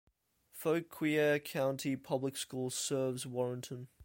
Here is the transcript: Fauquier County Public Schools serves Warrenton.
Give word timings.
Fauquier 0.51 1.37
County 1.37 1.95
Public 1.95 2.35
Schools 2.35 2.73
serves 2.73 3.27
Warrenton. 3.27 3.87